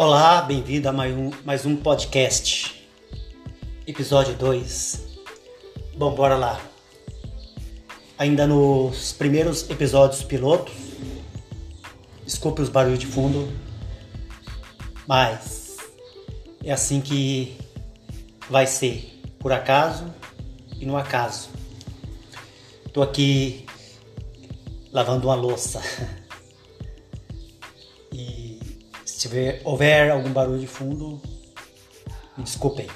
Olá, 0.00 0.42
bem-vindo 0.42 0.88
a 0.88 0.92
mais 0.92 1.12
um, 1.12 1.30
mais 1.44 1.66
um 1.66 1.74
podcast, 1.74 2.88
episódio 3.84 4.32
2. 4.34 5.08
Bom, 5.96 6.14
bora 6.14 6.36
lá. 6.36 6.60
Ainda 8.16 8.46
nos 8.46 9.12
primeiros 9.12 9.68
episódios 9.68 10.22
pilotos, 10.22 10.72
desculpe 12.24 12.62
os 12.62 12.68
barulhos 12.68 13.00
de 13.00 13.08
fundo, 13.08 13.52
mas 15.04 15.78
é 16.62 16.70
assim 16.70 17.00
que 17.00 17.58
vai 18.48 18.68
ser, 18.68 19.20
por 19.40 19.50
acaso 19.50 20.14
e 20.78 20.86
no 20.86 20.96
acaso. 20.96 21.48
Tô 22.92 23.02
aqui 23.02 23.66
lavando 24.92 25.26
uma 25.26 25.34
louça. 25.34 25.82
Se 29.18 29.28
houver 29.64 30.12
algum 30.12 30.32
barulho 30.32 30.60
de 30.60 30.68
fundo, 30.68 31.20
me 32.36 32.44
desculpem. 32.44 32.86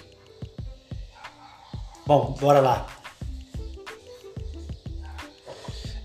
Bom, 2.06 2.36
bora 2.38 2.60
lá. 2.60 2.86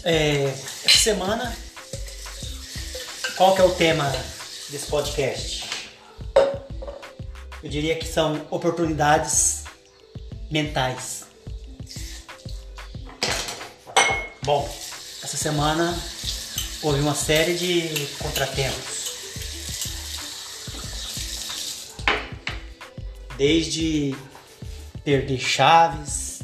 É, 0.04 0.46
essa 0.84 0.98
semana, 0.98 1.56
qual 3.36 3.54
que 3.54 3.62
é 3.62 3.64
o 3.64 3.76
tema 3.76 4.12
desse 4.72 4.88
podcast? 4.88 5.70
Eu 7.62 7.70
diria 7.70 7.96
que 7.96 8.08
são 8.08 8.42
oportunidades 8.50 9.66
mentais. 10.50 11.28
Bom, 14.42 14.68
essa 15.24 15.38
semana 15.38 15.96
houve 16.82 17.02
uma 17.02 17.14
série 17.14 17.56
de 17.56 18.08
contratempos. 18.18 18.97
Desde 23.38 24.16
perder 25.04 25.40
chaves, 25.40 26.42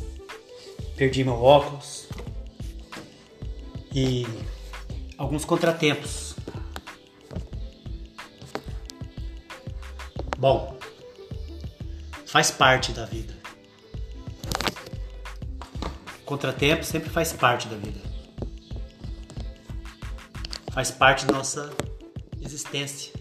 perdi 0.95 1.23
meu 1.23 1.41
óculos 1.41 2.07
e 3.93 4.25
alguns 5.17 5.43
contratempos. 5.43 6.35
Bom, 10.37 10.77
faz 12.25 12.51
parte 12.51 12.91
da 12.91 13.05
vida. 13.05 13.33
Contratempo 16.25 16.83
sempre 16.83 17.09
faz 17.09 17.33
parte 17.33 17.67
da 17.67 17.75
vida. 17.75 18.01
Faz 20.73 20.89
parte 20.89 21.25
da 21.25 21.33
nossa 21.33 21.71
existência. 22.41 23.13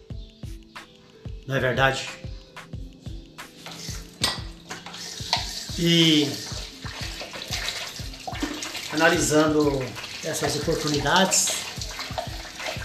Não 1.47 1.55
é 1.55 1.61
verdade? 1.61 2.09
E 5.85 6.33
analisando 8.93 9.85
essas 10.23 10.55
oportunidades, 10.55 11.49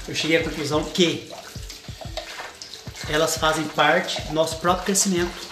eu 0.08 0.16
cheguei 0.16 0.38
à 0.38 0.44
conclusão 0.44 0.84
que 0.84 1.32
elas 3.08 3.38
fazem 3.38 3.66
parte 3.66 4.20
do 4.24 4.34
nosso 4.34 4.56
próprio 4.56 4.86
crescimento, 4.86 5.48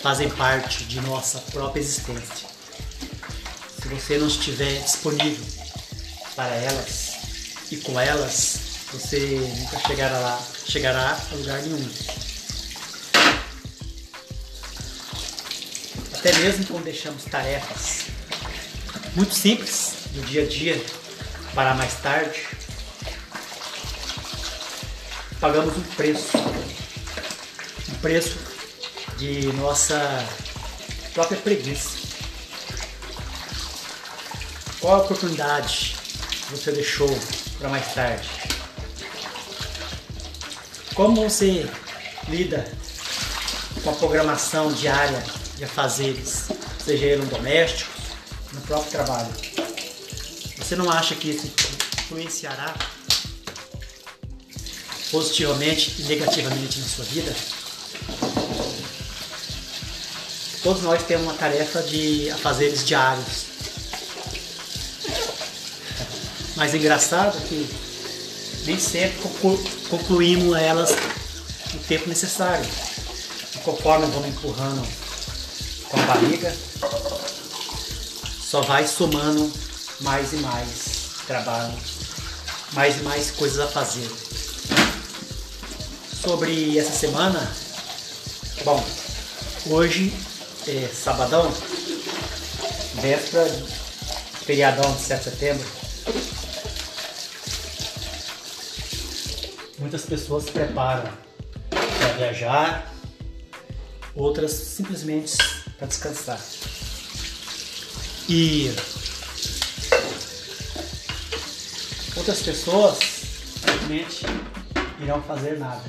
fazem 0.00 0.30
parte 0.30 0.84
de 0.84 1.02
nossa 1.02 1.38
própria 1.50 1.80
existência. 1.80 2.48
Se 3.82 3.88
você 3.88 4.16
não 4.16 4.26
estiver 4.26 4.80
disponível 4.80 5.44
para 6.34 6.54
elas 6.54 7.12
e 7.70 7.76
com 7.76 8.00
elas, 8.00 8.58
você 8.90 9.38
nunca 9.58 9.86
chegará 9.86 10.18
lá, 10.18 10.42
chegará 10.66 11.20
a 11.30 11.34
lugar 11.34 11.60
nenhum. 11.60 11.90
Até 16.22 16.38
mesmo 16.38 16.64
quando 16.66 16.84
deixamos 16.84 17.24
tarefas 17.24 18.04
muito 19.16 19.34
simples 19.34 19.94
no 20.14 20.22
dia 20.22 20.44
a 20.44 20.46
dia 20.46 20.80
para 21.52 21.74
mais 21.74 21.94
tarde, 21.94 22.46
pagamos 25.40 25.76
um 25.76 25.82
preço. 25.96 26.38
Um 26.38 27.94
preço 28.00 28.38
de 29.18 29.52
nossa 29.54 30.24
própria 31.12 31.40
preguiça. 31.40 31.98
Qual 34.78 34.94
a 34.94 34.98
oportunidade 34.98 35.96
você 36.50 36.70
deixou 36.70 37.10
para 37.58 37.68
mais 37.68 37.92
tarde? 37.94 38.28
Como 40.94 41.28
você 41.28 41.68
lida 42.28 42.64
com 43.82 43.90
a 43.90 43.94
programação 43.94 44.72
diária 44.72 45.41
de 45.62 45.66
afazeres, 45.66 46.46
seja 46.84 47.06
ele 47.06 47.22
um 47.22 47.28
doméstico, 47.28 47.92
no 48.52 48.60
próprio 48.62 48.90
trabalho? 48.90 49.32
Você 50.58 50.74
não 50.74 50.90
acha 50.90 51.14
que 51.14 51.30
isso 51.30 51.46
influenciará 52.00 52.74
positivamente 55.12 55.94
e 56.00 56.02
negativamente 56.04 56.80
na 56.80 56.86
sua 56.86 57.04
vida? 57.04 57.32
Todos 60.64 60.82
nós 60.82 61.04
temos 61.04 61.26
uma 61.26 61.34
tarefa 61.34 61.80
de 61.82 62.28
afazeres 62.32 62.84
diários. 62.84 63.46
Mas 66.56 66.74
é 66.74 66.76
engraçado 66.76 67.40
que 67.46 67.68
nem 68.64 68.78
sempre 68.80 69.16
concluímos 69.88 70.56
elas 70.56 70.90
no 71.72 71.80
tempo 71.84 72.08
necessário. 72.08 72.68
Conforme 73.64 74.06
vamos 74.06 74.28
empurrando 74.28 75.11
com 75.92 76.00
a 76.00 76.06
barriga, 76.06 76.50
só 78.40 78.62
vai 78.62 78.86
somando 78.86 79.52
mais 80.00 80.32
e 80.32 80.36
mais 80.36 81.20
trabalho, 81.26 81.74
mais 82.72 82.98
e 82.98 83.02
mais 83.02 83.30
coisas 83.30 83.60
a 83.60 83.68
fazer. 83.68 84.10
Sobre 86.24 86.78
essa 86.78 86.92
semana, 86.92 87.52
bom, 88.64 88.82
hoje 89.66 90.14
é 90.66 90.88
sabadão, 90.88 91.52
véspera, 92.94 93.50
feriadão 94.46 94.94
de 94.94 95.02
7 95.02 95.18
de 95.18 95.30
setembro. 95.30 95.68
Muitas 99.78 100.06
pessoas 100.06 100.44
se 100.44 100.52
preparam 100.52 101.12
para 101.68 102.12
viajar, 102.14 102.94
outras 104.14 104.52
simplesmente 104.52 105.51
para 105.82 105.88
descansar. 105.88 106.40
E 108.28 108.72
outras 112.16 112.40
pessoas 112.40 112.98
simplesmente 113.54 114.24
irão 115.00 115.20
fazer 115.22 115.58
nada. 115.58 115.82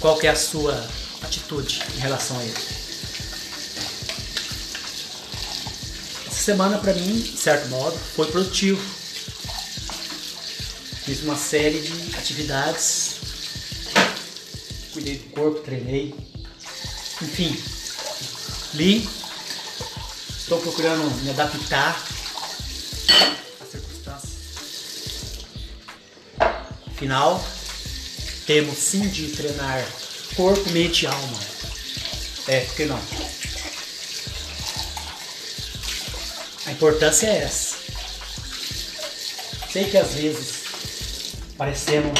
Qual 0.00 0.18
que 0.18 0.26
é 0.26 0.30
a 0.30 0.36
sua 0.36 0.86
atitude 1.22 1.82
em 1.96 2.00
relação 2.00 2.38
a 2.38 2.44
ele? 2.44 2.54
Essa 6.26 6.42
semana 6.42 6.76
para 6.78 6.92
mim, 6.92 7.20
de 7.20 7.38
certo 7.38 7.68
modo, 7.68 7.98
foi 8.14 8.30
produtivo. 8.30 8.82
Fiz 11.04 11.22
uma 11.22 11.36
série 11.36 11.80
de 11.80 12.16
atividades, 12.16 13.14
cuidei 14.92 15.16
do 15.16 15.30
corpo, 15.30 15.60
treinei, 15.60 16.14
enfim, 17.22 17.54
li, 18.74 19.08
estou 20.30 20.58
procurando 20.60 21.04
me 21.22 21.30
adaptar 21.30 22.02
às 23.60 23.70
circunstâncias. 23.70 24.32
Afinal, 26.86 27.44
temos 28.46 28.78
sim 28.78 29.06
de 29.08 29.28
treinar 29.32 29.86
corpo, 30.34 30.70
mente 30.70 31.02
e 31.02 31.06
alma. 31.06 31.38
É, 32.48 32.60
por 32.60 32.74
que 32.74 32.84
não? 32.86 33.00
A 36.66 36.72
importância 36.72 37.26
é 37.26 37.42
essa. 37.42 37.76
Sei 39.70 39.90
que 39.90 39.96
às 39.96 40.14
vezes 40.14 40.64
parecemos 41.56 42.18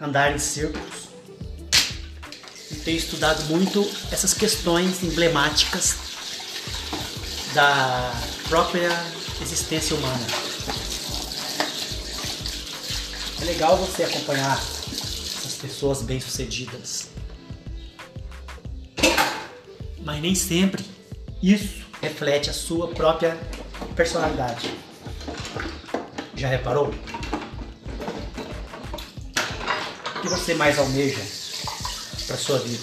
andar 0.00 0.34
em 0.34 0.38
círculos 0.38 1.01
tenho 2.84 2.98
estudado 2.98 3.44
muito 3.44 3.88
essas 4.10 4.34
questões 4.34 5.02
emblemáticas 5.02 5.96
da 7.54 8.12
própria 8.48 8.90
existência 9.40 9.96
humana. 9.96 10.26
É 13.40 13.44
legal 13.44 13.76
você 13.76 14.04
acompanhar 14.04 14.56
essas 14.56 15.54
pessoas 15.60 16.02
bem-sucedidas. 16.02 17.08
Mas 20.04 20.20
nem 20.20 20.34
sempre 20.34 20.84
isso 21.42 21.82
reflete 22.00 22.50
a 22.50 22.52
sua 22.52 22.88
própria 22.88 23.38
personalidade. 23.94 24.72
Já 26.34 26.48
reparou? 26.48 26.92
que 30.22 30.28
você 30.28 30.54
mais 30.54 30.78
almeja 30.78 31.20
para 32.32 32.38
sua 32.38 32.58
vida? 32.60 32.82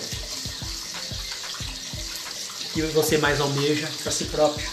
O 2.65 2.73
que 2.73 2.81
você 2.93 3.17
mais 3.17 3.41
almeja 3.41 3.89
para 4.03 4.11
si 4.11 4.25
próprio? 4.25 4.69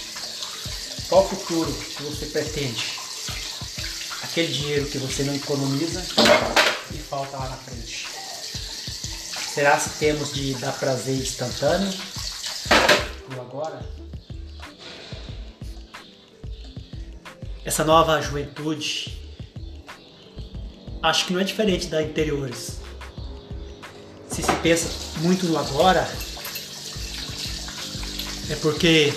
Qual 1.09 1.27
futuro 1.27 1.73
que 1.73 2.03
você 2.03 2.27
pretende? 2.27 2.85
Aquele 4.23 4.53
dinheiro 4.53 4.87
que 4.87 4.99
você 4.99 5.23
não 5.23 5.35
economiza 5.35 6.05
e 6.93 6.99
falta 6.99 7.39
lá 7.39 7.49
na 7.49 7.57
frente. 7.57 8.07
Será 9.55 9.79
que 9.79 9.89
temos 9.99 10.35
de 10.35 10.53
dar 10.57 10.73
prazer 10.73 11.17
instantâneo 11.17 11.91
agora? 13.41 13.81
Essa 17.65 17.83
nova 17.83 18.21
juventude 18.21 19.19
acho 21.03 21.27
que 21.27 21.33
não 21.33 21.41
é 21.41 21.45
diferente 21.45 21.87
da 21.87 22.01
anteriores. 22.01 22.86
Pensa 24.67 24.91
muito 25.21 25.47
no 25.47 25.57
agora, 25.57 26.01
é 28.51 28.57
porque 28.57 29.13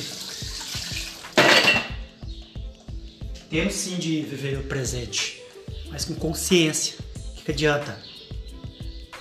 temos 3.49 3.73
sim 3.73 3.97
de 3.97 4.21
viver 4.21 4.59
o 4.59 4.63
presente, 4.65 5.41
mas 5.89 6.05
com 6.05 6.13
consciência. 6.13 6.99
O 7.31 7.43
que, 7.43 7.49
adianta? 7.49 7.99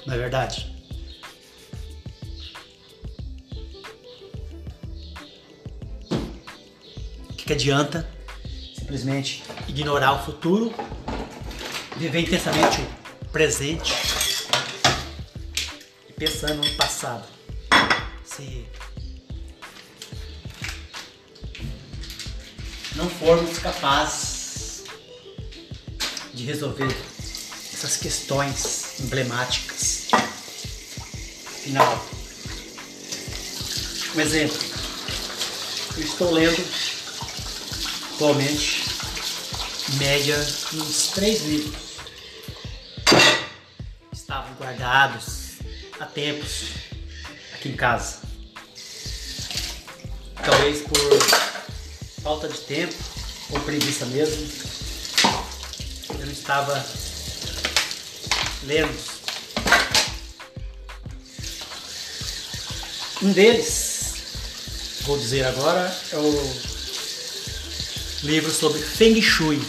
Não 0.05 0.13
é 0.13 0.19
verdade? 0.19 0.71
O 7.31 7.35
que, 7.39 7.51
adianta 7.55 8.07
simplesmente 8.79 9.43
ignorar 9.67 10.13
o 10.13 10.27
futuro 10.27 10.75
viver 11.97 12.21
intensamente 12.21 12.83
o 13.23 13.29
presente 13.31 14.18
pensando 16.19 16.67
no 16.67 16.75
passado. 16.75 17.25
Se 18.25 18.67
não 22.97 23.09
formos 23.09 23.59
capazes 23.59 24.83
de 26.35 26.45
resolver 26.45 26.95
essas 27.73 27.97
questões 27.97 29.01
emblemáticas. 29.01 30.09
Final. 31.63 32.05
Um 34.17 34.21
exemplo. 34.21 34.59
Eu 35.97 36.05
estou 36.05 36.33
lendo 36.33 36.65
atualmente, 38.15 38.85
média, 39.95 40.37
uns 40.75 41.09
três 41.09 41.43
livros 41.43 41.89
estavam 44.13 44.53
guardados 44.55 45.48
há 46.01 46.07
tempos 46.07 46.71
aqui 47.55 47.71
em 47.71 47.77
casa. 47.77 48.19
Talvez 50.45 50.83
por 50.83 50.99
falta 52.23 52.49
de 52.49 52.59
tempo 52.59 52.95
ou 53.51 53.61
preguiça 53.61 54.07
mesmo, 54.07 54.49
eu 56.11 56.27
não 56.27 56.33
estava 56.33 56.87
lendo. 58.65 59.19
Um 63.21 63.33
deles, 63.33 64.15
vou 65.03 65.19
dizer 65.19 65.45
agora, 65.45 65.95
é 66.13 66.17
o 66.17 66.61
livro 68.23 68.51
sobre 68.51 68.81
Feng 68.81 69.21
Shui. 69.21 69.61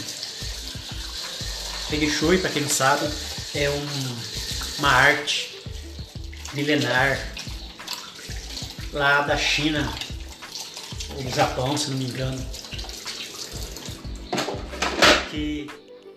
Feng 1.88 2.08
Shui, 2.08 2.38
para 2.38 2.50
quem 2.50 2.62
não 2.62 2.70
sabe, 2.70 3.10
é 3.54 3.68
um 3.68 4.40
uma 4.80 4.88
arte 4.88 5.49
milenar 6.52 7.18
lá 8.92 9.22
da 9.22 9.36
China 9.36 9.92
ou 11.16 11.22
do 11.22 11.30
Japão, 11.30 11.76
se 11.76 11.90
não 11.90 11.96
me 11.96 12.04
engano, 12.04 12.38
que 15.30 15.70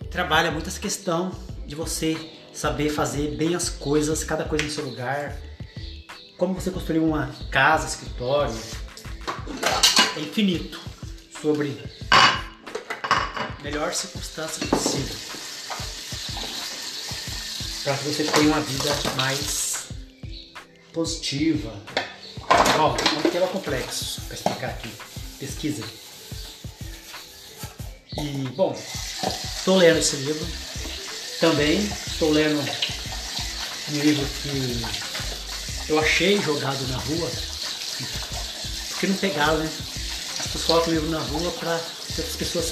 trabalha 0.09 0.51
muito 0.51 0.69
essa 0.69 0.79
questão 0.79 1.31
de 1.65 1.75
você 1.75 2.17
saber 2.53 2.89
fazer 2.89 3.35
bem 3.35 3.55
as 3.55 3.69
coisas, 3.69 4.23
cada 4.23 4.45
coisa 4.45 4.65
no 4.65 4.71
seu 4.71 4.85
lugar, 4.85 5.37
como 6.37 6.53
você 6.53 6.71
construir 6.71 6.99
uma 6.99 7.29
casa, 7.51 7.87
escritório, 7.87 8.55
é 10.17 10.19
infinito 10.19 10.79
sobre 11.41 11.79
a 12.11 13.61
melhor 13.61 13.93
circunstância 13.93 14.65
possível 14.67 15.15
para 17.83 17.97
que 17.97 18.03
você 18.05 18.23
tenha 18.23 18.47
uma 18.47 18.61
vida 18.61 18.89
mais 19.17 19.62
positiva. 20.93 21.73
Ó, 22.79 22.91
um 22.91 23.31
tema 23.31 23.47
complexo 23.47 24.21
para 24.21 24.35
explicar 24.35 24.69
aqui. 24.69 24.89
Pesquisa. 25.39 25.83
E, 28.17 28.47
bom, 28.55 28.77
estou 29.57 29.77
lendo 29.77 29.97
esse 29.99 30.15
livro. 30.17 30.47
Também 31.39 31.83
estou 32.07 32.31
lendo 32.31 32.59
um 33.89 33.99
livro 33.99 34.25
que 34.41 35.91
eu 35.91 35.99
achei 35.99 36.41
jogado 36.41 36.87
na 36.87 36.97
rua. 36.97 37.29
Porque 38.89 39.07
não 39.07 39.15
pegaram, 39.15 39.57
né? 39.57 39.69
As 40.39 40.47
pessoas 40.47 40.63
colocam 40.65 40.89
o 40.89 40.93
livro 40.93 41.09
na 41.09 41.19
rua 41.19 41.51
para 41.53 41.79
que 42.15 42.21
as 42.21 42.35
pessoas 42.35 42.71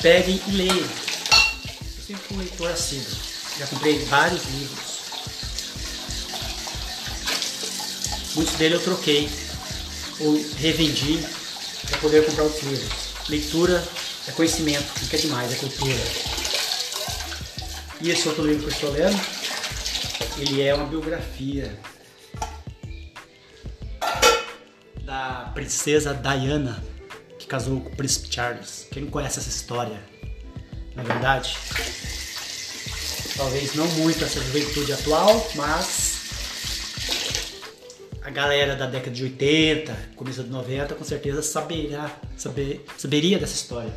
peguem 0.00 0.42
e 0.48 0.50
leiam. 0.52 0.76
Eu 0.76 2.04
sempre 2.04 2.22
fui 2.26 2.36
um 2.36 2.40
leitor 2.40 2.70
assíduo. 2.70 3.16
Já 3.58 3.66
comprei 3.66 4.04
vários 4.06 4.42
livros. 4.46 4.91
Muitos 8.34 8.54
deles 8.54 8.78
eu 8.78 8.84
troquei 8.84 9.28
ou 10.20 10.34
revendi 10.56 11.18
para 11.88 11.98
poder 11.98 12.24
comprar 12.24 12.44
outros 12.44 12.62
livros. 12.62 12.92
Leitura 13.28 13.84
é 14.26 14.32
conhecimento, 14.32 14.84
é 15.12 15.16
demais, 15.16 15.52
é 15.52 15.56
cultura. 15.56 16.00
E 18.00 18.10
esse 18.10 18.28
outro 18.28 18.46
livro 18.46 18.62
que 18.62 18.68
eu 18.68 18.74
estou 18.74 18.90
lendo, 18.90 19.20
ele 20.38 20.62
é 20.62 20.74
uma 20.74 20.86
biografia 20.86 21.78
da 25.04 25.50
princesa 25.54 26.14
Diana, 26.14 26.82
que 27.38 27.46
casou 27.46 27.80
com 27.80 27.90
o 27.90 27.96
príncipe 27.96 28.32
Charles. 28.32 28.86
Quem 28.90 29.04
não 29.04 29.10
conhece 29.10 29.38
essa 29.38 29.48
história? 29.48 30.00
Na 30.94 31.02
é 31.02 31.06
verdade, 31.06 31.56
Talvez 33.36 33.74
não 33.74 33.86
muito 33.88 34.22
essa 34.24 34.40
juventude 34.40 34.92
atual, 34.92 35.50
mas 35.54 36.11
galera 38.32 38.74
da 38.74 38.86
década 38.86 39.14
de 39.14 39.22
80, 39.22 40.10
começo 40.16 40.42
de 40.42 40.50
90, 40.50 40.94
com 40.94 41.04
certeza 41.04 41.42
saberá, 41.42 42.10
saber, 42.36 42.84
saberia 42.96 43.38
dessa 43.38 43.54
história. 43.54 43.92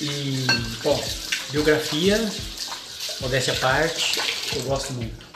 E, 0.00 0.46
bom, 0.82 1.00
biografia, 1.52 2.18
modéstia 3.20 3.52
à 3.52 3.56
parte, 3.56 4.20
eu 4.56 4.62
gosto 4.62 4.92
muito. 4.94 5.32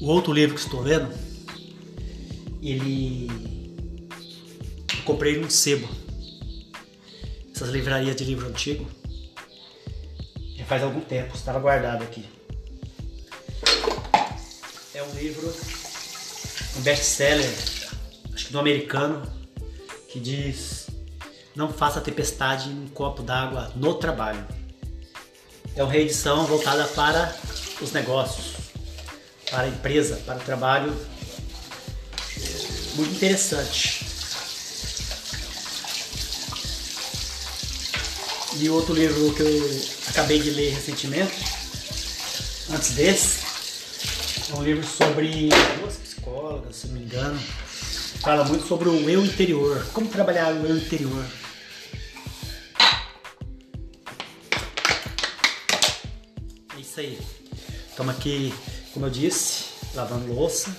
O 0.00 0.06
outro 0.06 0.32
livro 0.32 0.54
que 0.54 0.60
estou 0.60 0.80
lendo 0.80 1.14
ele 2.62 3.28
eu 4.92 5.04
comprei 5.04 5.38
num 5.38 5.48
sebo 5.48 5.88
essas 7.60 7.68
livrarias 7.68 8.16
de 8.16 8.24
livro 8.24 8.48
antigo. 8.48 8.90
Já 10.56 10.64
faz 10.64 10.82
algum 10.82 11.00
tempo 11.00 11.36
estava 11.36 11.58
guardado 11.58 12.02
aqui. 12.02 12.24
É 14.94 15.02
um 15.02 15.14
livro 15.14 15.54
um 16.78 16.80
best-seller 16.80 17.50
acho 18.32 18.46
que 18.46 18.52
do 18.52 18.58
americano 18.58 19.22
que 20.08 20.18
diz 20.18 20.86
não 21.54 21.70
faça 21.70 22.00
tempestade 22.00 22.70
em 22.70 22.84
um 22.84 22.88
copo 22.88 23.22
d'água 23.22 23.70
no 23.76 23.94
trabalho. 23.94 24.46
É 25.76 25.82
uma 25.82 25.92
reedição 25.92 26.46
voltada 26.46 26.86
para 26.86 27.36
os 27.82 27.92
negócios 27.92 28.54
para 29.50 29.64
a 29.64 29.68
empresa, 29.68 30.16
para 30.24 30.38
o 30.38 30.40
trabalho. 30.40 30.96
Muito 32.94 33.14
interessante. 33.14 33.99
E 38.62 38.68
outro 38.68 38.92
livro 38.92 39.32
que 39.32 39.40
eu 39.40 39.80
acabei 40.08 40.38
de 40.38 40.50
ler 40.50 40.74
recentemente, 40.74 41.32
antes 42.70 42.90
desse, 42.90 44.52
é 44.52 44.54
um 44.54 44.62
livro 44.62 44.86
sobre 44.86 45.48
duas 45.78 45.96
psicólogas, 45.96 46.76
se 46.76 46.88
não 46.88 46.96
me 46.96 47.04
engano. 47.04 47.40
Fala 48.20 48.44
muito 48.44 48.66
sobre 48.66 48.90
o 48.90 49.08
eu 49.08 49.24
interior, 49.24 49.82
como 49.94 50.10
trabalhar 50.10 50.52
o 50.52 50.66
eu 50.66 50.76
interior. 50.76 51.24
É 56.76 56.80
isso 56.80 57.00
aí. 57.00 57.18
Estamos 57.88 58.14
aqui, 58.14 58.52
como 58.92 59.06
eu 59.06 59.10
disse, 59.10 59.64
lavando 59.94 60.34
louça 60.34 60.76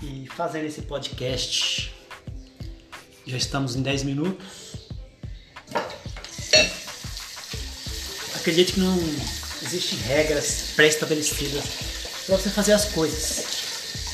e 0.00 0.28
fazendo 0.36 0.66
esse 0.66 0.82
podcast 0.82 1.92
Já 3.26 3.36
estamos 3.36 3.74
em 3.74 3.82
10 3.82 4.04
minutos. 4.04 4.63
Acredito 8.44 8.74
que 8.74 8.80
não 8.80 8.94
existem 9.62 9.98
regras 10.00 10.64
pré-estabelecidas 10.76 11.64
para 12.26 12.36
você 12.36 12.50
fazer 12.50 12.74
as 12.74 12.84
coisas. 12.84 13.42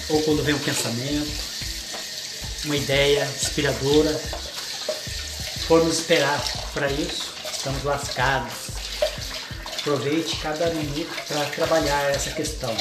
Ou 0.09 0.23
quando 0.23 0.45
vem 0.45 0.55
um 0.55 0.59
pensamento, 0.61 1.29
uma 2.65 2.77
ideia 2.77 3.25
inspiradora, 3.25 4.17
formos 5.67 5.99
esperar 5.99 6.41
para 6.73 6.89
isso, 6.93 7.35
estamos 7.53 7.83
lascados. 7.83 8.53
Aproveite 9.81 10.37
cada 10.37 10.73
minuto 10.75 11.11
para 11.27 11.47
trabalhar 11.47 12.11
essa 12.13 12.31
questão. 12.31 12.73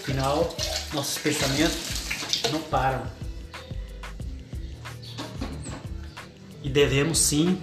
Afinal, 0.00 0.56
nossos 0.94 1.18
pensamentos 1.18 1.76
não 2.50 2.62
param. 2.62 3.06
E 6.62 6.70
devemos 6.70 7.18
sim 7.18 7.60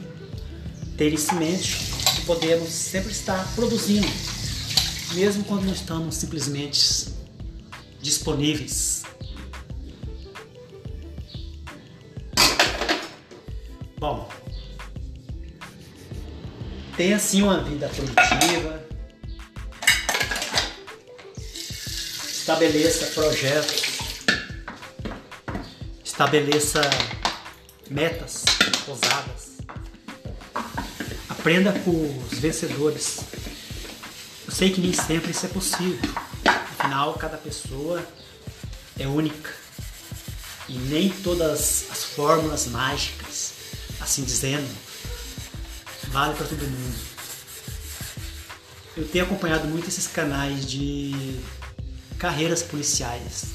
ter 0.98 1.14
em 1.14 1.36
mente 1.36 1.78
que 2.16 2.22
podemos 2.26 2.70
sempre 2.70 3.12
estar 3.12 3.54
produzindo, 3.54 4.08
mesmo 5.14 5.44
quando 5.44 5.66
não 5.66 5.74
estamos 5.74 6.16
simplesmente 6.16 7.14
disponíveis. 8.02 9.04
Bom, 14.00 14.28
tenha 16.96 17.20
sim 17.20 17.44
uma 17.44 17.64
vida 17.64 17.88
produtiva, 17.90 18.84
estabeleça 22.28 23.06
projetos, 23.08 23.84
estabeleça 26.04 26.82
metas 27.90 28.46
ousadas, 28.88 29.47
aprenda 31.48 31.72
com 31.80 32.26
os 32.30 32.40
vencedores. 32.40 33.20
Eu 34.46 34.52
sei 34.52 34.70
que 34.70 34.82
nem 34.82 34.92
sempre 34.92 35.32
isso 35.32 35.46
é 35.46 35.50
possível, 35.50 35.98
afinal, 36.46 37.14
cada 37.14 37.38
pessoa 37.38 38.06
é 39.00 39.08
única 39.08 39.50
e 40.68 40.74
nem 40.74 41.10
todas 41.10 41.86
as 41.90 42.04
fórmulas 42.04 42.68
mágicas, 42.68 43.54
assim 44.02 44.26
dizendo, 44.26 44.68
vale 46.10 46.36
para 46.36 46.48
todo 46.48 46.60
mundo. 46.60 46.98
Eu 48.98 49.08
tenho 49.08 49.24
acompanhado 49.24 49.70
muito 49.70 49.88
esses 49.88 50.06
canais 50.06 50.66
de 50.66 51.40
carreiras 52.20 52.62
policiais. 52.62 53.46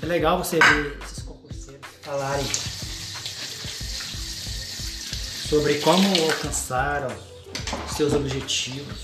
É 0.00 0.06
legal 0.06 0.42
você 0.42 0.58
ver 0.58 0.98
esses 1.04 1.22
concurseiros 1.22 1.86
falarem 2.00 2.46
sobre 5.50 5.80
como 5.80 6.06
alcançaram 6.26 7.10
seus 7.96 8.14
objetivos. 8.14 8.98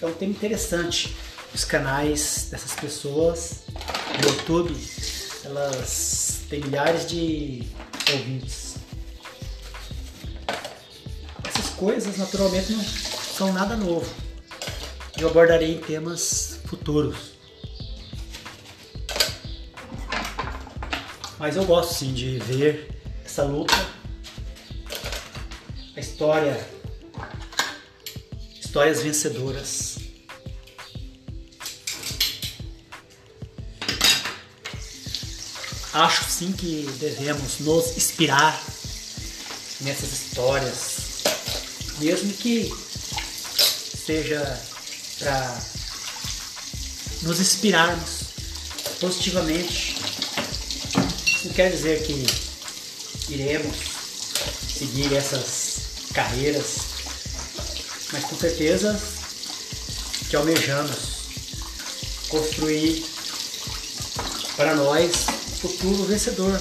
É 0.00 0.06
um 0.06 0.14
tema 0.14 0.32
interessante. 0.32 1.14
Os 1.54 1.62
canais 1.62 2.48
dessas 2.50 2.72
pessoas 2.72 3.64
no 4.18 4.28
YouTube, 4.30 4.74
elas 5.44 6.40
têm 6.48 6.60
milhares 6.62 7.06
de 7.06 7.64
ouvintes. 8.10 8.76
Essas 11.44 11.68
coisas 11.76 12.16
naturalmente 12.16 12.72
não 12.72 12.82
são 12.82 13.52
nada 13.52 13.76
novo. 13.76 14.10
Eu 15.18 15.28
abordarei 15.28 15.74
em 15.74 15.78
temas 15.78 16.60
futuros. 16.64 17.34
Mas 21.38 21.56
eu 21.56 21.64
gosto 21.66 21.92
sim 21.92 22.14
de 22.14 22.38
ver 22.38 22.88
essa 23.22 23.44
luta, 23.44 23.93
história, 26.24 26.68
histórias 28.58 29.02
vencedoras. 29.02 29.96
Acho 35.92 36.24
sim 36.24 36.50
que 36.52 36.88
devemos 36.98 37.60
nos 37.60 37.94
inspirar 37.98 38.58
nessas 39.82 40.12
histórias, 40.12 40.96
mesmo 41.98 42.32
que 42.32 42.72
seja 44.06 44.40
para 45.18 45.62
nos 47.20 47.38
inspirarmos 47.38 48.10
positivamente. 48.98 49.96
Não 51.44 51.52
quer 51.52 51.70
dizer 51.70 52.02
que 52.02 52.24
iremos 53.28 53.76
seguir 54.74 55.12
essas 55.12 55.63
carreiras, 56.14 56.76
mas 58.12 58.24
com 58.24 58.36
certeza 58.36 58.98
que 60.30 60.36
almejamos 60.36 62.28
construir 62.28 63.04
para 64.56 64.74
nós 64.74 65.26
futuro 65.60 66.04
vencedor. 66.04 66.60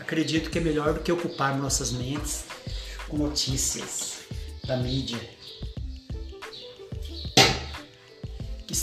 Acredito 0.00 0.50
que 0.50 0.58
é 0.58 0.60
melhor 0.60 0.94
do 0.94 1.00
que 1.00 1.10
ocupar 1.10 1.56
nossas 1.56 1.92
mentes 1.92 2.44
com 3.08 3.16
notícias 3.16 4.18
da 4.64 4.76
mídia 4.76 5.36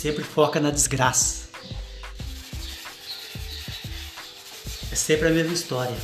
sempre 0.04 0.22
foca 0.22 0.60
na 0.60 0.70
desgraça. 0.70 1.48
É 4.92 4.96
sempre 4.96 5.30
a 5.30 5.32
mesma 5.32 5.54
história. 5.54 5.96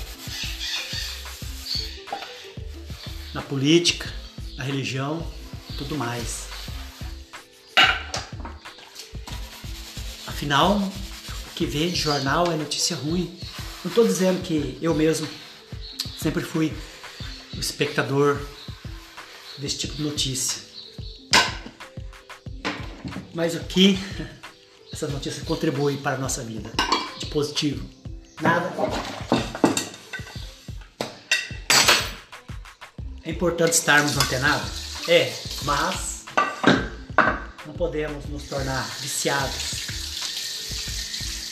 Na 3.34 3.42
política, 3.42 4.12
na 4.58 4.64
religião, 4.64 5.26
tudo 5.78 5.96
mais. 5.96 6.48
Afinal, 10.26 10.78
o 10.78 11.54
que 11.56 11.66
vê 11.66 11.90
de 11.90 11.96
jornal 11.96 12.52
é 12.52 12.56
notícia 12.56 12.96
ruim. 12.96 13.38
Não 13.84 13.90
estou 13.90 14.06
dizendo 14.06 14.42
que 14.42 14.78
eu 14.82 14.94
mesmo 14.96 15.28
sempre 16.18 16.44
fui 16.44 16.74
o 17.56 17.60
espectador 17.60 18.40
desse 19.58 19.78
tipo 19.78 19.96
de 19.96 20.04
notícia. 20.04 20.62
Mas 23.34 23.56
o 23.56 23.60
que 23.62 24.00
essas 24.92 25.12
notícias 25.12 25.46
contribuem 25.46 25.98
para 25.98 26.16
a 26.16 26.20
nossa 26.20 26.44
vida 26.44 26.72
de 27.20 27.26
positivo? 27.28 27.88
Nada. 28.42 28.70
É 33.30 33.32
importante 33.32 33.74
estarmos 33.74 34.18
antenados? 34.18 35.08
É, 35.08 35.32
mas 35.62 36.26
não 37.64 37.76
podemos 37.76 38.26
nos 38.26 38.42
tornar 38.46 38.90
viciados 39.02 39.54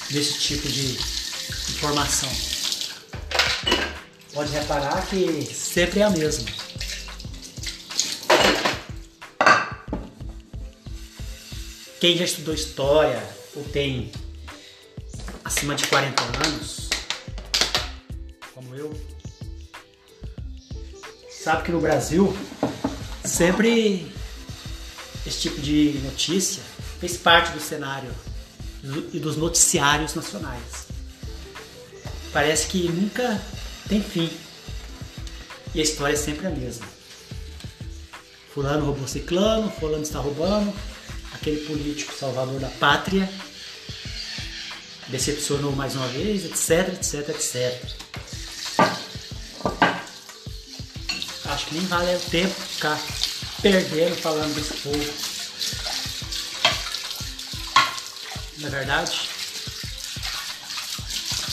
desse 0.09 0.39
tipo 0.39 0.67
de 0.67 0.97
informação. 1.69 2.31
Pode 4.33 4.51
reparar 4.53 5.05
que 5.05 5.45
sempre 5.53 5.99
é 5.99 6.05
a 6.05 6.09
mesma. 6.09 6.49
Quem 12.01 12.17
já 12.17 12.25
estudou 12.25 12.55
história 12.55 13.21
ou 13.55 13.63
tem 13.65 14.11
acima 15.45 15.75
de 15.75 15.85
40 15.85 16.23
anos, 16.43 16.89
como 18.55 18.73
eu, 18.73 19.16
sabe 21.47 21.63
que 21.63 21.71
no 21.71 21.79
Brasil 21.79 22.37
sempre 23.23 24.13
esse 25.25 25.43
tipo 25.43 25.61
de 25.61 25.97
notícia 26.03 26.61
fez 26.99 27.15
parte 27.15 27.53
do 27.53 27.59
cenário 27.61 28.11
e 29.13 29.17
dos 29.17 29.37
noticiários 29.37 30.13
nacionais. 30.13 30.87
Parece 32.33 32.67
que 32.67 32.89
nunca 32.89 33.41
tem 33.87 34.03
fim 34.03 34.29
e 35.73 35.79
a 35.79 35.83
história 35.83 36.15
é 36.15 36.17
sempre 36.17 36.47
a 36.47 36.49
mesma. 36.49 36.85
Fulano 38.53 38.87
roubou 38.87 39.07
ciclano, 39.07 39.71
fulano 39.71 40.03
está 40.03 40.19
roubando, 40.19 40.73
aquele 41.33 41.65
político 41.65 42.13
salvador 42.13 42.59
da 42.59 42.67
pátria 42.71 43.29
decepcionou 45.07 45.71
mais 45.71 45.95
uma 45.95 46.09
vez, 46.09 46.43
etc, 46.43 46.93
etc, 46.93 47.29
etc. 47.29 48.06
Acho 51.57 51.65
que 51.65 51.73
nem 51.73 51.87
vale 51.87 52.15
o 52.15 52.19
tempo 52.19 52.53
ficar 52.53 53.01
perdendo 53.63 54.15
falando 54.17 54.53
desse 54.53 54.73
povo. 54.75 55.13
Na 58.59 58.67
é 58.67 58.69
verdade, 58.69 59.27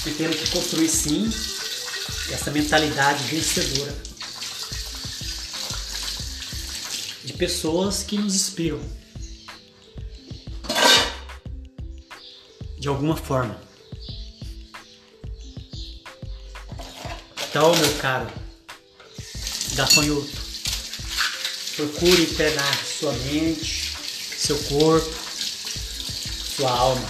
e 0.04 0.10
temos 0.10 0.36
que 0.36 0.50
construir 0.50 0.90
sim 0.90 1.32
essa 2.30 2.50
mentalidade 2.50 3.24
vencedora 3.24 3.96
de 7.24 7.32
pessoas 7.32 8.02
que 8.02 8.18
nos 8.18 8.34
inspiram. 8.34 8.82
de 12.78 12.88
alguma 12.88 13.16
forma. 13.16 13.58
Então, 17.48 17.74
meu 17.74 17.94
caro 17.94 18.43
gafanhoto, 19.74 20.30
procure 21.76 22.26
treinar 22.26 22.80
sua 22.86 23.12
mente, 23.12 23.94
seu 24.38 24.56
corpo, 24.64 25.14
sua 26.56 26.70
alma. 26.70 27.08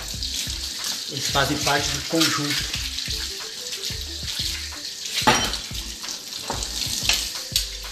Eles 1.10 1.30
fazem 1.30 1.56
parte 1.58 1.88
do 1.90 2.02
conjunto. 2.08 2.74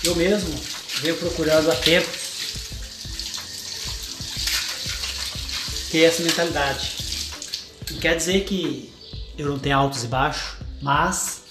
Eu 0.04 0.16
mesmo 0.16 0.52
venho 1.02 1.16
procurando 1.16 1.70
há 1.70 1.76
tempo 1.76 2.08
ter 5.90 6.04
essa 6.04 6.22
mentalidade. 6.22 6.96
Não 7.90 7.98
quer 7.98 8.16
dizer 8.16 8.44
que 8.44 8.90
eu 9.36 9.48
não 9.48 9.58
tenho 9.58 9.76
altos 9.76 10.04
e 10.04 10.06
baixos, 10.06 10.56
mas 10.80 11.41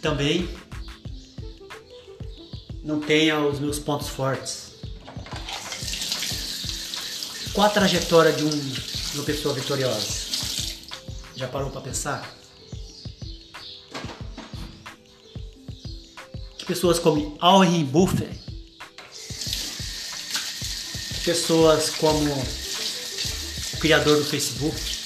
também 0.00 0.48
não 2.82 3.00
tenha 3.00 3.38
os 3.40 3.60
meus 3.60 3.78
pontos 3.78 4.08
fortes. 4.08 4.70
Qual 7.52 7.66
a 7.66 7.70
trajetória 7.70 8.32
de, 8.32 8.44
um, 8.44 8.50
de 8.50 9.16
uma 9.16 9.24
pessoa 9.24 9.54
vitoriosa? 9.54 10.06
Já 11.36 11.48
parou 11.48 11.70
para 11.70 11.80
pensar? 11.80 12.40
pessoas 16.70 17.00
como 17.00 17.36
Henry 17.42 17.82
Buffett, 17.82 18.30
pessoas 21.24 21.90
como 21.90 22.32
o 22.32 23.76
criador 23.80 24.16
do 24.18 24.24
Facebook, 24.24 24.99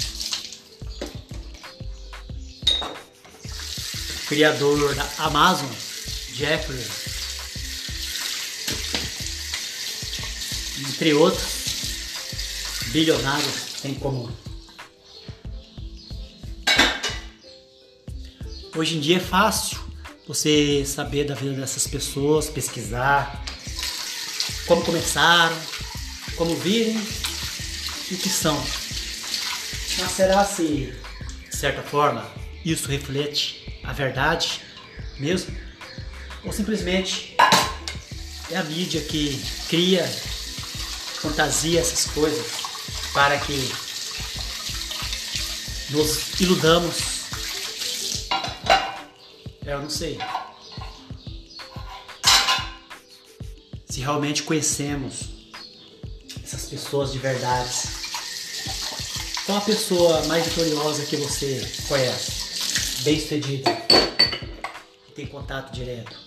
criador 4.34 4.96
da 4.96 5.08
Amazon, 5.18 5.70
Jeffrey, 6.32 6.84
entre 10.88 11.14
outros 11.14 11.44
bilionários 12.86 13.80
tem 13.80 13.94
como 13.94 14.36
Hoje 18.76 18.96
em 18.96 19.00
dia 19.00 19.18
é 19.18 19.20
fácil 19.20 19.78
você 20.26 20.84
saber 20.84 21.26
da 21.26 21.36
vida 21.36 21.52
dessas 21.52 21.86
pessoas, 21.86 22.50
pesquisar 22.50 23.40
como 24.66 24.82
começaram, 24.84 25.56
como 26.34 26.56
vivem 26.56 27.00
e 28.10 28.14
o 28.14 28.18
que 28.18 28.28
são. 28.28 28.56
Mas 29.96 30.10
será 30.10 30.44
se, 30.44 30.92
de 31.48 31.56
certa 31.56 31.82
forma, 31.82 32.28
isso 32.64 32.88
reflete 32.88 33.63
a 33.84 33.92
verdade 33.92 34.60
mesmo? 35.18 35.56
Ou 36.44 36.52
simplesmente 36.52 37.36
é 38.50 38.56
a 38.56 38.64
mídia 38.64 39.00
que 39.00 39.42
cria, 39.68 40.04
fantasia 40.04 41.80
essas 41.80 42.06
coisas 42.12 42.46
para 43.12 43.38
que 43.38 43.72
nos 45.90 46.40
iludamos 46.40 47.14
é, 49.66 49.72
eu 49.72 49.80
não 49.80 49.88
sei. 49.88 50.18
Se 53.88 54.00
realmente 54.00 54.42
conhecemos 54.42 55.48
essas 56.42 56.66
pessoas 56.66 57.12
de 57.12 57.18
verdade. 57.18 57.70
Qual 59.46 59.58
a 59.58 59.60
pessoa 59.62 60.22
mais 60.26 60.46
vitoriosa 60.46 61.06
que 61.06 61.16
você 61.16 61.66
conhece? 61.88 62.43
Bem 63.04 63.20
sucedida. 63.20 63.70
Que 65.06 65.12
tem 65.14 65.26
contato 65.26 65.70
direto. 65.74 66.18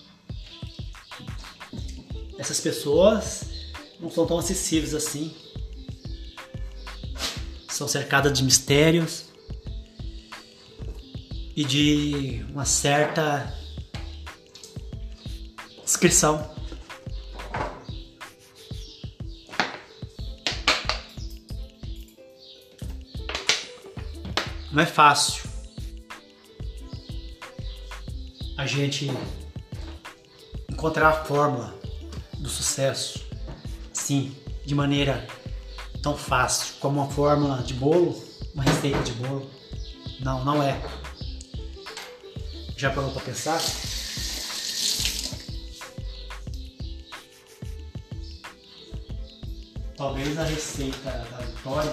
Essas 2.38 2.60
pessoas 2.60 3.46
não 3.98 4.08
são 4.08 4.24
tão 4.24 4.38
acessíveis 4.38 4.94
assim. 4.94 5.34
São 7.68 7.88
cercadas 7.88 8.32
de 8.32 8.44
mistérios 8.44 9.24
e 11.56 11.64
de 11.64 12.46
uma 12.52 12.64
certa 12.64 13.52
inscrição. 15.82 16.48
Não 24.70 24.80
é 24.80 24.86
fácil 24.86 25.47
gente 28.68 29.10
encontrar 30.70 31.08
a 31.08 31.24
fórmula 31.24 31.74
do 32.38 32.48
sucesso 32.48 33.26
assim, 34.08 34.34
de 34.64 34.74
maneira 34.74 35.26
tão 36.02 36.16
fácil 36.16 36.76
como 36.80 37.00
uma 37.00 37.10
fórmula 37.10 37.62
de 37.62 37.74
bolo, 37.74 38.16
uma 38.54 38.62
receita 38.62 39.02
de 39.02 39.12
bolo. 39.12 39.50
Não, 40.20 40.44
não 40.44 40.62
é. 40.62 40.80
Já 42.76 42.90
parou 42.90 43.10
para 43.10 43.22
pensar? 43.22 43.60
Talvez 49.96 50.38
a 50.38 50.44
receita 50.44 51.10
da 51.10 51.38
vitória 51.38 51.92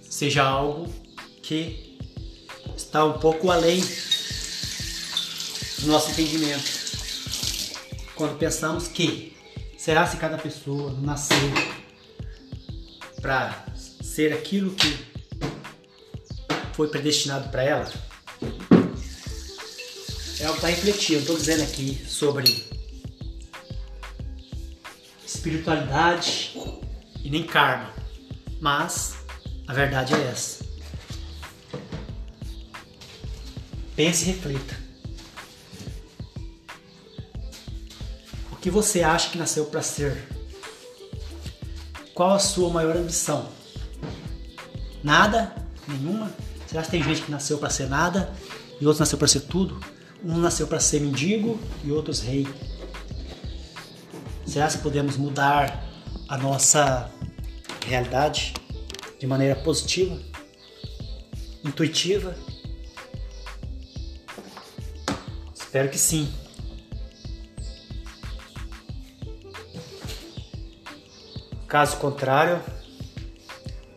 seja 0.00 0.44
algo 0.44 0.88
que 1.42 1.98
está 2.76 3.04
um 3.04 3.18
pouco 3.18 3.50
além 3.50 3.82
nosso 5.86 6.10
entendimento. 6.10 6.64
Quando 8.14 8.38
pensamos 8.38 8.88
que 8.88 9.36
será 9.76 10.06
se 10.06 10.16
cada 10.16 10.38
pessoa 10.38 10.92
nasceu 11.00 11.52
para 13.20 13.66
ser 14.02 14.32
aquilo 14.32 14.72
que 14.74 14.98
foi 16.72 16.88
predestinado 16.88 17.48
para 17.50 17.62
ela? 17.62 17.92
é 20.44 20.46
algo 20.46 20.60
para 20.60 20.68
refletir. 20.68 21.18
Estou 21.18 21.36
dizendo 21.36 21.62
aqui 21.62 22.04
sobre 22.06 22.44
espiritualidade 25.26 26.52
e 27.22 27.30
nem 27.30 27.44
karma, 27.44 27.92
mas 28.60 29.16
a 29.66 29.72
verdade 29.72 30.14
é 30.14 30.20
essa. 30.28 30.64
Pense 33.96 34.24
e 34.24 34.32
reflita. 34.32 34.83
Que 38.64 38.70
você 38.70 39.02
acha 39.02 39.28
que 39.28 39.36
nasceu 39.36 39.66
para 39.66 39.82
ser? 39.82 40.26
Qual 42.14 42.32
a 42.32 42.38
sua 42.38 42.70
maior 42.70 42.96
ambição? 42.96 43.46
Nada? 45.02 45.54
Nenhuma? 45.86 46.32
Será 46.66 46.82
que 46.82 46.90
tem 46.90 47.02
gente 47.02 47.20
que 47.20 47.30
nasceu 47.30 47.58
para 47.58 47.68
ser 47.68 47.90
nada 47.90 48.32
e 48.80 48.86
outros 48.86 49.00
nasceu 49.00 49.18
para 49.18 49.28
ser 49.28 49.40
tudo? 49.40 49.78
Um 50.24 50.38
nasceu 50.38 50.66
para 50.66 50.80
ser 50.80 51.02
mendigo 51.02 51.60
e 51.84 51.92
outros 51.92 52.20
rei. 52.20 52.48
Será 54.46 54.68
que 54.68 54.78
podemos 54.78 55.18
mudar 55.18 55.84
a 56.26 56.38
nossa 56.38 57.10
realidade 57.86 58.54
de 59.20 59.26
maneira 59.26 59.56
positiva, 59.56 60.18
intuitiva? 61.62 62.34
Espero 65.54 65.90
que 65.90 65.98
sim. 65.98 66.32
Caso 71.74 71.96
contrário, 71.96 72.62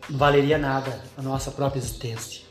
não 0.08 0.18
valeria 0.18 0.58
nada 0.58 1.00
a 1.16 1.22
nossa 1.22 1.52
própria 1.52 1.78
existência. 1.78 2.42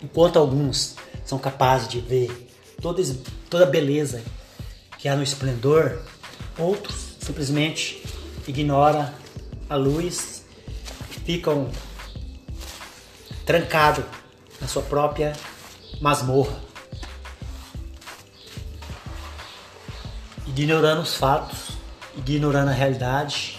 Enquanto 0.00 0.38
alguns 0.38 0.94
são 1.24 1.36
capazes 1.36 1.88
de 1.88 2.00
ver 2.00 2.48
toda, 2.80 3.02
toda 3.50 3.64
a 3.64 3.68
beleza 3.68 4.22
que 4.98 5.08
há 5.08 5.16
no 5.16 5.24
esplendor, 5.24 6.00
outros 6.56 7.16
simplesmente 7.18 8.00
ignoram 8.46 9.12
a 9.68 9.74
luz 9.74 10.44
e 11.10 11.14
ficam 11.24 11.68
trancados 13.44 14.04
na 14.60 14.68
sua 14.68 14.82
própria 14.82 15.32
masmorra, 16.00 16.69
ignorando 20.50 21.02
os 21.02 21.14
fatos, 21.14 21.70
ignorando 22.16 22.70
a 22.70 22.72
realidade, 22.72 23.56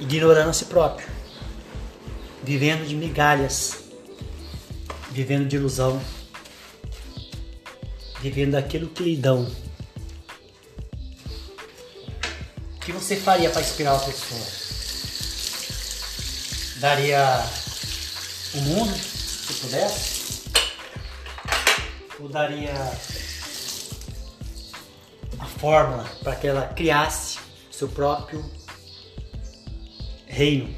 ignorando 0.00 0.50
a 0.50 0.52
si 0.52 0.64
próprio, 0.64 1.06
vivendo 2.42 2.84
de 2.86 2.96
migalhas, 2.96 3.84
vivendo 5.12 5.46
de 5.46 5.54
ilusão, 5.54 6.02
vivendo 8.20 8.56
aquilo 8.56 8.88
que 8.88 9.04
lhe 9.04 9.16
dão. 9.16 9.48
O 12.76 12.80
que 12.80 12.90
você 12.90 13.14
faria 13.14 13.48
para 13.48 13.60
inspirar 13.60 13.94
outras 13.94 14.16
pessoa? 14.16 14.62
Daria 16.80 17.46
o 18.54 18.60
mundo, 18.62 18.92
se 18.96 19.54
pudesse? 19.60 20.42
Ou 22.18 22.28
daria 22.28 22.72
fórmula 25.62 26.04
para 26.24 26.34
que 26.34 26.48
ela 26.48 26.66
criasse 26.66 27.38
seu 27.70 27.86
próprio 27.86 28.44
reino? 30.26 30.74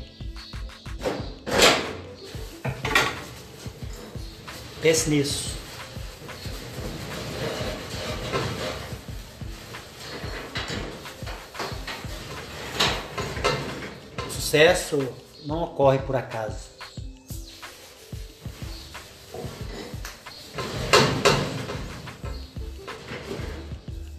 Pense 4.82 5.08
nisso. 5.08 5.56
O 14.18 14.30
sucesso 14.30 15.14
não 15.46 15.62
ocorre 15.62 16.00
por 16.00 16.14
acaso. 16.14 16.73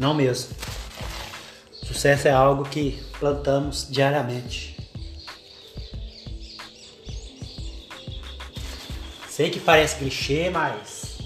Não 0.06 0.14
mesmo. 0.14 0.56
Sucesso 1.84 2.28
é 2.28 2.32
algo 2.32 2.64
que 2.64 3.04
plantamos 3.20 3.88
diariamente. 3.90 4.78
Sei 9.28 9.50
que 9.50 9.60
parece 9.60 9.96
clichê, 9.96 10.52
mas 10.52 11.18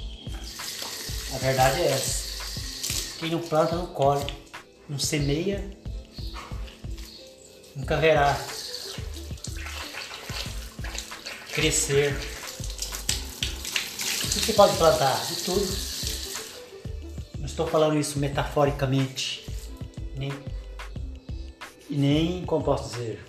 a 1.35 1.37
verdade 1.39 1.81
é 1.81 1.87
essa. 1.87 3.19
Quem 3.19 3.31
não 3.31 3.39
planta 3.39 3.75
não 3.75 3.87
colhe, 3.87 4.33
não 4.87 4.97
semeia, 4.97 5.77
nunca 7.75 7.97
verá 7.97 8.39
crescer. 11.51 12.17
O 14.23 14.29
que 14.29 14.39
você 14.39 14.53
pode 14.53 14.77
plantar? 14.77 15.21
De 15.25 15.35
tudo. 15.43 15.88
Estou 17.59 17.69
falando 17.69 17.99
isso 17.99 18.17
metaforicamente, 18.19 19.45
nem, 20.15 20.31
nem, 21.89 22.45
como 22.45 22.63
posso 22.63 22.91
dizer, 22.91 23.21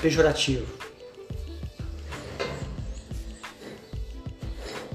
pejorativo. 0.00 0.66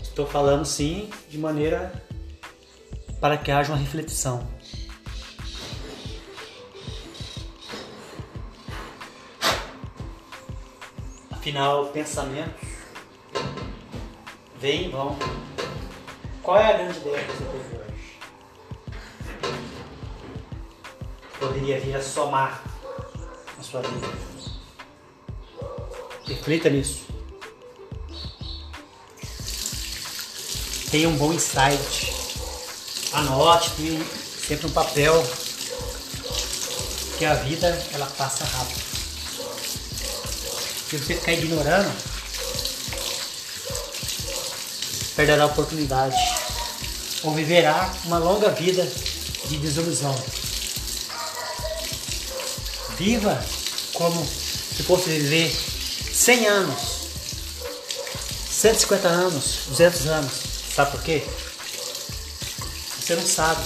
Estou 0.01 0.25
falando 0.25 0.65
sim 0.65 1.11
de 1.29 1.37
maneira 1.37 2.03
para 3.21 3.37
que 3.37 3.51
haja 3.51 3.71
uma 3.71 3.77
reflexão. 3.77 4.49
Afinal, 11.29 11.85
pensamentos 11.89 12.67
vêm 14.59 14.87
e 14.87 14.89
vão. 14.89 15.15
Qual 16.47 16.57
é 16.57 16.65
a 16.65 16.77
grande 16.77 16.97
ideia 16.99 17.25
que 17.25 17.31
você 17.33 17.43
teve 17.43 17.75
hoje? 17.75 18.19
Poderia 21.37 21.77
vir 21.81 21.93
a 21.93 22.01
somar 22.01 22.63
na 23.57 23.63
sua 23.63 23.81
vida. 23.81 24.07
Reflita 26.25 26.69
nisso. 26.69 27.05
tenha 30.89 31.09
um 31.09 31.17
bom 31.17 31.33
insight. 31.33 32.13
Anote, 33.11 33.71
tenha 33.71 34.01
sempre 34.47 34.67
um 34.67 34.71
papel. 34.71 35.21
Que 37.17 37.25
a 37.25 37.33
vida 37.33 37.67
ela 37.93 38.05
passa 38.05 38.45
rápido. 38.45 38.79
Se 40.87 40.97
você 40.97 41.13
ficar 41.13 41.33
ignorando, 41.33 41.93
perderá 45.13 45.43
a 45.43 45.47
oportunidade. 45.47 46.36
Ou 47.23 47.33
viverá 47.33 47.93
uma 48.05 48.17
longa 48.17 48.49
vida 48.49 48.87
de 49.47 49.57
desilusão. 49.57 50.15
Viva 52.97 53.43
como 53.93 54.25
se 54.25 54.83
fosse 54.83 55.09
viver 55.09 55.51
100 56.13 56.47
anos, 56.47 56.81
150 58.51 59.07
anos, 59.07 59.59
200 59.67 60.07
anos. 60.07 60.33
Sabe 60.75 60.91
por 60.91 61.01
quê? 61.03 61.23
Você 62.99 63.15
não 63.15 63.25
sabe 63.25 63.61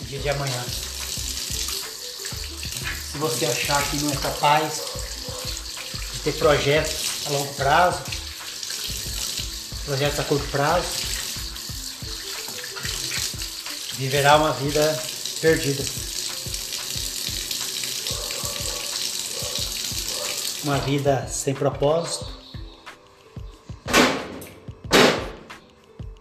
o 0.00 0.04
dia 0.04 0.18
de 0.18 0.28
amanhã. 0.28 0.64
Se 3.12 3.18
você 3.18 3.46
achar 3.46 3.82
que 3.90 3.96
não 3.98 4.12
é 4.12 4.16
capaz 4.16 4.82
de 6.12 6.18
ter 6.20 6.32
projetos 6.32 7.26
a 7.26 7.30
longo 7.30 7.54
prazo, 7.54 8.00
projetos 9.86 10.20
a 10.20 10.24
curto 10.24 10.46
prazo, 10.48 10.86
viverá 14.04 14.36
uma 14.36 14.52
vida 14.52 15.02
perdida. 15.40 15.82
Uma 20.62 20.78
vida 20.78 21.26
sem 21.26 21.54
propósito, 21.54 22.30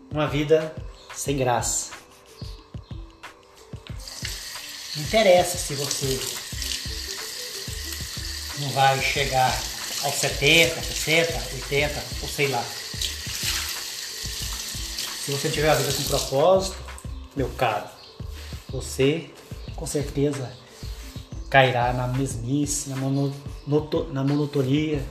uma 0.09 0.27
vida 0.27 0.73
sem 1.13 1.35
graça. 1.35 1.91
Não 4.95 5.03
interessa 5.03 5.57
se 5.57 5.75
você 5.75 6.21
não 8.59 8.69
vai 8.69 9.01
chegar 9.01 9.61
aos 10.03 10.15
70, 10.15 10.81
60, 10.81 11.33
80 11.55 12.03
ou 12.21 12.29
sei 12.29 12.47
lá. 12.47 12.63
Se 15.25 15.31
você 15.31 15.49
tiver 15.49 15.69
a 15.69 15.75
vida 15.75 15.91
com 15.91 16.03
propósito, 16.03 16.82
meu 17.35 17.49
caro, 17.49 17.87
você 18.69 19.29
com 19.75 19.85
certeza 19.85 20.51
cairá 21.49 21.93
na 21.93 22.07
mesmice, 22.07 22.89
na, 22.89 22.95
na 24.11 24.23
monotonia, 24.23 25.03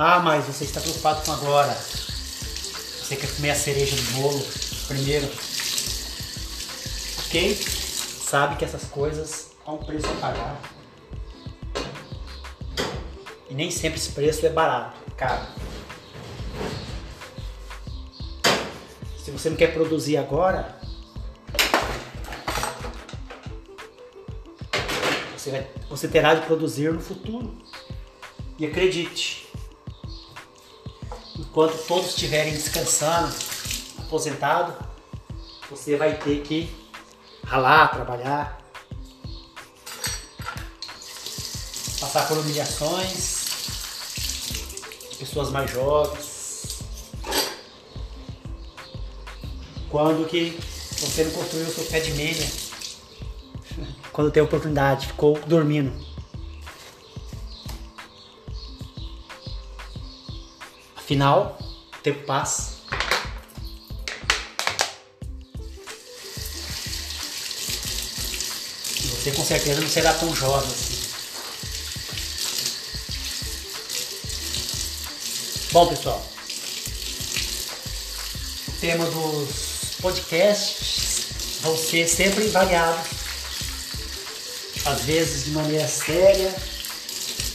Ah, 0.00 0.20
mas 0.20 0.44
você 0.44 0.62
está 0.62 0.80
preocupado 0.80 1.24
com 1.24 1.32
agora. 1.32 1.74
Você 1.74 3.16
quer 3.16 3.28
comer 3.34 3.50
a 3.50 3.54
cereja 3.56 3.96
do 3.96 4.02
bolo 4.12 4.46
primeiro. 4.86 5.28
Ok? 7.26 7.56
Sabe 7.56 8.54
que 8.54 8.64
essas 8.64 8.84
coisas 8.84 9.48
há 9.66 9.72
um 9.72 9.78
preço 9.78 10.06
a 10.06 10.20
pagar. 10.20 10.77
E 13.48 13.54
nem 13.54 13.70
sempre 13.70 13.98
esse 13.98 14.12
preço 14.12 14.44
é 14.44 14.50
barato, 14.50 14.98
é 15.06 15.14
caro. 15.14 15.46
Se 19.24 19.30
você 19.30 19.50
não 19.50 19.56
quer 19.56 19.72
produzir 19.72 20.16
agora, 20.16 20.78
você, 25.36 25.50
vai, 25.50 25.66
você 25.88 26.08
terá 26.08 26.34
de 26.34 26.46
produzir 26.46 26.92
no 26.92 27.00
futuro. 27.00 27.56
E 28.58 28.66
acredite, 28.66 29.48
enquanto 31.38 31.78
todos 31.86 32.08
estiverem 32.08 32.52
descansando, 32.52 33.34
aposentado, 33.98 34.74
você 35.70 35.96
vai 35.96 36.16
ter 36.16 36.42
que 36.42 36.74
ralar, 37.44 37.88
trabalhar, 37.88 38.58
passar 42.00 42.26
por 42.26 42.38
humilhações, 42.38 43.37
pessoas 45.18 45.50
mais 45.50 45.70
jovens. 45.70 46.78
Quando 49.90 50.28
que 50.28 50.58
você 50.98 51.24
não 51.24 51.32
construiu 51.32 51.66
o 51.66 51.70
seu 51.70 51.84
pé 51.84 52.00
de 52.00 52.12
meia, 52.12 52.46
quando 54.12 54.30
tem 54.30 54.42
oportunidade, 54.42 55.08
ficou 55.08 55.38
dormindo. 55.46 55.92
Final, 61.06 61.58
tempo 62.02 62.24
passa. 62.26 62.78
Você 69.28 69.30
com 69.32 69.44
certeza 69.44 69.80
não 69.80 69.88
será 69.88 70.12
tão 70.12 70.34
jovem 70.34 70.68
assim. 70.68 70.97
Bom, 75.78 75.86
pessoal, 75.86 76.20
o 78.66 78.72
tema 78.80 79.04
dos 79.04 79.94
podcasts 80.02 81.26
vão 81.60 81.78
ser 81.78 82.08
sempre 82.08 82.48
variados. 82.48 83.06
Às 84.84 85.02
vezes 85.02 85.44
de 85.44 85.50
maneira 85.52 85.86
séria, 85.86 86.52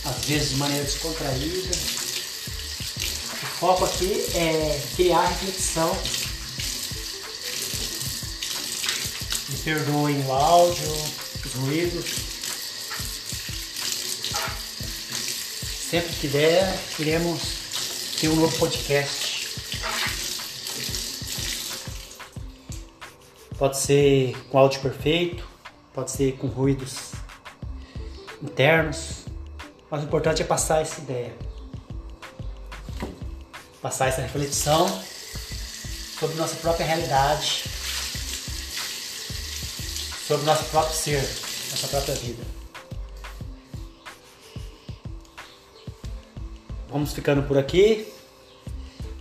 às 0.06 0.26
vezes 0.26 0.52
de 0.52 0.56
maneira 0.56 0.86
descontraída 0.86 1.76
foco 3.60 3.84
aqui 3.84 4.26
é 4.36 4.82
criar 4.96 5.28
reflexão. 5.28 5.94
Me 9.50 9.58
perdoem 9.66 10.26
o 10.26 10.32
áudio, 10.32 10.96
os 11.46 11.54
ruídos. 11.56 12.06
Sempre 15.90 16.14
que 16.22 16.28
der, 16.30 16.80
iremos 16.98 17.62
ter 18.24 18.30
um 18.30 18.36
novo 18.38 18.58
podcast. 18.58 19.70
Pode 23.58 23.78
ser 23.78 24.34
com 24.50 24.58
áudio 24.58 24.80
perfeito, 24.80 25.46
pode 25.94 26.10
ser 26.10 26.38
com 26.38 26.48
ruídos 26.48 27.12
internos, 28.42 29.26
mas 29.92 30.02
o 30.02 30.06
importante 30.06 30.42
é 30.42 30.46
passar 30.46 30.82
essa 30.82 31.02
ideia 31.02 31.34
passar 33.82 34.08
essa 34.08 34.22
reflexão 34.22 34.88
sobre 36.18 36.38
nossa 36.38 36.56
própria 36.56 36.86
realidade, 36.86 37.66
sobre 40.26 40.46
nosso 40.46 40.64
próprio 40.70 40.96
ser, 40.96 41.22
nossa 41.72 41.88
própria 41.90 42.16
vida. 42.16 42.64
Vamos 46.94 47.12
ficando 47.12 47.42
por 47.42 47.58
aqui. 47.58 48.12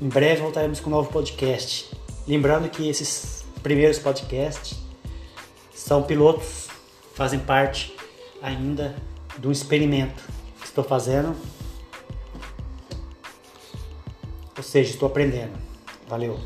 Em 0.02 0.08
breve 0.08 0.42
voltaremos 0.42 0.80
com 0.80 0.90
um 0.90 0.94
novo 0.94 1.12
podcast. 1.12 1.88
Lembrando 2.26 2.68
que 2.68 2.88
esses 2.88 3.44
primeiros 3.62 4.00
podcasts 4.00 4.76
são 5.72 6.02
pilotos, 6.02 6.66
fazem 7.14 7.38
parte 7.38 7.96
ainda 8.42 8.96
do 9.38 9.52
experimento 9.52 10.24
que 10.58 10.66
estou 10.66 10.82
fazendo 10.82 11.36
ou 14.56 14.62
seja, 14.64 14.90
estou 14.90 15.06
aprendendo. 15.06 15.56
Valeu. 16.08 16.36